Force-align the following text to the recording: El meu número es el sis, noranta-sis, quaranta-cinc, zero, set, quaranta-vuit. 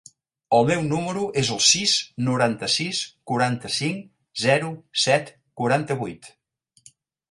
El 0.59 0.63
meu 0.69 0.79
número 0.85 1.25
es 1.41 1.51
el 1.57 1.61
sis, 1.65 1.93
noranta-sis, 2.31 3.03
quaranta-cinc, 3.35 4.03
zero, 4.49 4.75
set, 5.07 5.35
quaranta-vuit. 5.63 6.37